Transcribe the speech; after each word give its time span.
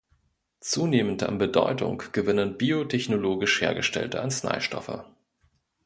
Zunehmend 0.61 1.21
an 1.21 1.37
Bedeutung 1.37 2.01
gewinnen 2.11 2.57
biotechnologisch 2.57 3.61
hergestellte 3.61 4.23
Arzneistoffe. 4.23 5.05